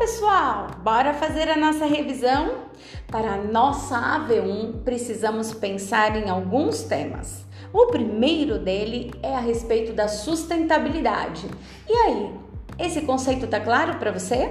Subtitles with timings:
[0.00, 2.62] pessoal, bora fazer a nossa revisão?
[3.06, 7.44] Para a nossa AV1, precisamos pensar em alguns temas.
[7.70, 11.46] O primeiro dele é a respeito da sustentabilidade.
[11.86, 12.30] E aí,
[12.78, 14.50] esse conceito tá claro para você?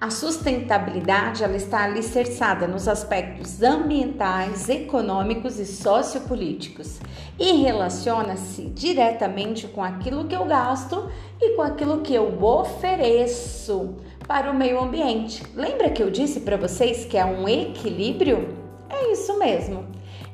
[0.00, 6.98] A sustentabilidade ela está alicerçada nos aspectos ambientais, econômicos e sociopolíticos
[7.38, 11.08] e relaciona-se diretamente com aquilo que eu gasto
[11.40, 13.96] e com aquilo que eu ofereço
[14.32, 15.42] para o meio ambiente.
[15.54, 18.56] Lembra que eu disse para vocês que é um equilíbrio?
[18.88, 19.84] É isso mesmo.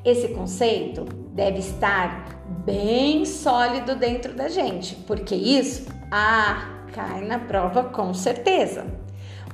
[0.05, 1.03] Esse conceito
[1.33, 8.87] deve estar bem sólido dentro da gente, porque isso ah, cai na prova com certeza.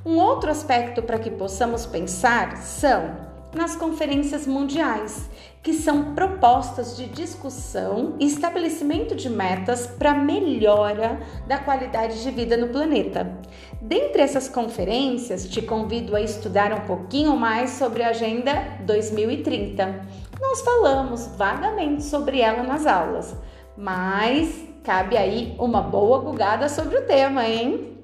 [0.04, 3.16] Um outro aspecto para que possamos pensar são
[3.54, 5.28] nas conferências mundiais,
[5.62, 12.56] que são propostas de discussão e estabelecimento de metas para melhora da qualidade de vida
[12.56, 13.38] no planeta.
[13.80, 20.04] Dentre essas conferências, te convido a estudar um pouquinho mais sobre a Agenda 2030.
[20.40, 23.34] Nós falamos vagamente sobre ela nas aulas,
[23.76, 27.94] mas cabe aí uma boa bugada sobre o tema, hein?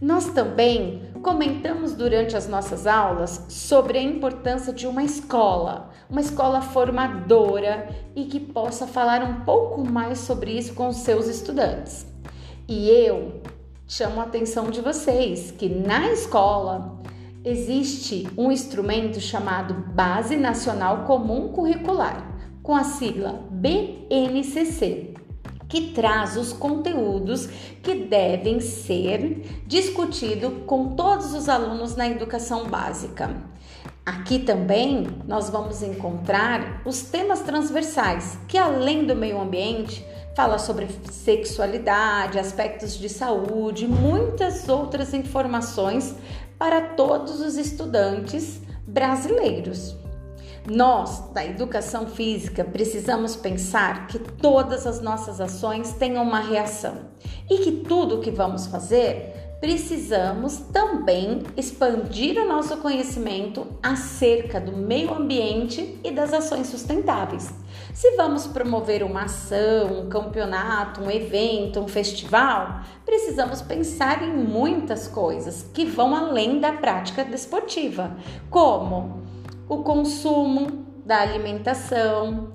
[0.00, 6.60] Nós também comentamos durante as nossas aulas sobre a importância de uma escola, uma escola
[6.60, 12.06] formadora e que possa falar um pouco mais sobre isso com os seus estudantes.
[12.68, 13.42] E eu
[13.88, 17.02] chamo a atenção de vocês que na escola
[17.44, 22.24] existe um instrumento chamado Base Nacional Comum Curricular,
[22.62, 25.15] com a sigla BNCC
[25.68, 27.46] que traz os conteúdos
[27.82, 33.34] que devem ser discutidos com todos os alunos na educação básica.
[34.04, 40.86] Aqui também nós vamos encontrar os temas transversais, que além do meio ambiente, fala sobre
[41.10, 46.14] sexualidade, aspectos de saúde, muitas outras informações
[46.56, 50.05] para todos os estudantes brasileiros.
[50.68, 57.02] Nós, da educação física, precisamos pensar que todas as nossas ações têm uma reação
[57.48, 64.72] e que tudo o que vamos fazer, precisamos também expandir o nosso conhecimento acerca do
[64.76, 67.54] meio ambiente e das ações sustentáveis.
[67.94, 75.06] Se vamos promover uma ação, um campeonato, um evento, um festival, precisamos pensar em muitas
[75.06, 78.16] coisas que vão além da prática desportiva,
[78.50, 79.25] como
[79.68, 82.52] o consumo da alimentação,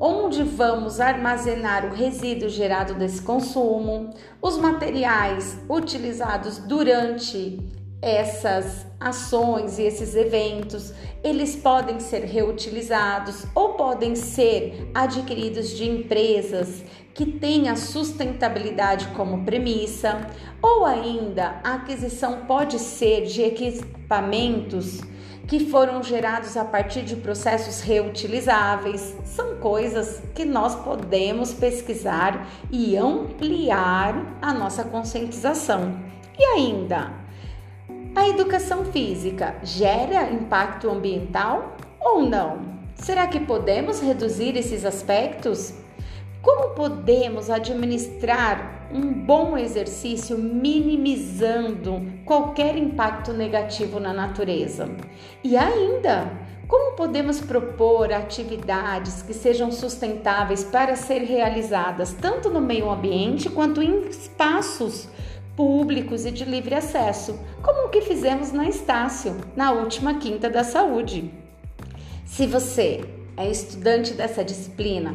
[0.00, 7.58] onde vamos armazenar o resíduo gerado desse consumo, os materiais utilizados durante
[8.02, 16.82] essas ações e esses eventos, eles podem ser reutilizados ou podem ser adquiridos de empresas
[17.12, 20.26] que têm a sustentabilidade como premissa,
[20.62, 25.02] ou ainda a aquisição pode ser de equipamentos
[25.50, 29.16] que foram gerados a partir de processos reutilizáveis.
[29.24, 35.98] São coisas que nós podemos pesquisar e ampliar a nossa conscientização.
[36.38, 37.10] E ainda,
[38.14, 42.60] a educação física gera impacto ambiental ou não?
[42.94, 45.74] Será que podemos reduzir esses aspectos?
[46.42, 54.88] Como podemos administrar um bom exercício minimizando qualquer impacto negativo na natureza?
[55.42, 56.30] E ainda,
[56.66, 63.82] como podemos propor atividades que sejam sustentáveis para ser realizadas tanto no meio ambiente quanto
[63.82, 65.08] em espaços
[65.56, 70.64] públicos e de livre acesso, como o que fizemos na Estácio, na última Quinta da
[70.64, 71.30] Saúde?
[72.24, 73.04] Se você
[73.36, 75.14] é estudante dessa disciplina,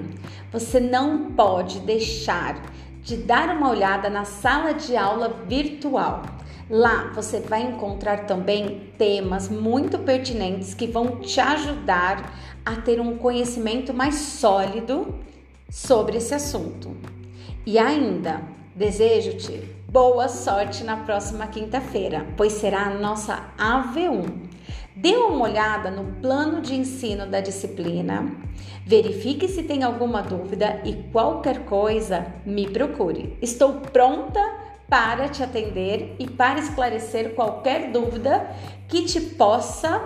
[0.52, 2.62] você não pode deixar
[3.06, 6.24] de dar uma olhada na sala de aula virtual.
[6.68, 12.34] Lá você vai encontrar também temas muito pertinentes que vão te ajudar
[12.66, 15.20] a ter um conhecimento mais sólido
[15.70, 16.98] sobre esse assunto.
[17.64, 18.42] E ainda,
[18.76, 24.45] desejo-te boa sorte na próxima quinta-feira, pois será a nossa AV1.
[24.96, 28.32] Dê uma olhada no plano de ensino da disciplina,
[28.86, 33.38] verifique se tem alguma dúvida e qualquer coisa, me procure.
[33.42, 34.40] Estou pronta
[34.88, 38.50] para te atender e para esclarecer qualquer dúvida
[38.88, 40.02] que te possa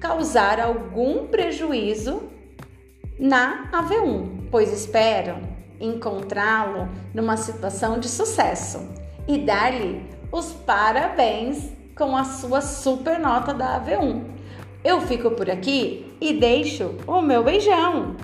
[0.00, 2.22] causar algum prejuízo
[3.18, 5.36] na AV1, pois espero
[5.78, 8.80] encontrá-lo numa situação de sucesso
[9.28, 14.22] e dar-lhe os parabéns com a sua super nota da AV1.
[14.82, 18.16] Eu fico por aqui e deixo o meu beijão.